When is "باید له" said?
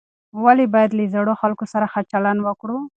0.73-1.05